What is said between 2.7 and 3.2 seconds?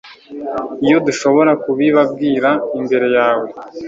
imbere